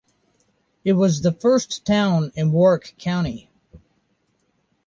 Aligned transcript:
It 0.83 0.93
was 0.93 1.21
the 1.21 1.31
first 1.31 1.85
town 1.85 2.31
in 2.35 2.51
Warrick 2.51 2.95
County. 2.97 3.51